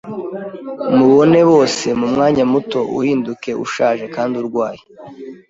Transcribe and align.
mubone 0.95 1.39
bose 1.51 1.85
mumwanya 1.99 2.43
muto 2.51 2.79
uhinduke 2.97 3.51
ushaje 3.65 4.05
kandi 4.15 4.33
urwaye. 4.41 4.81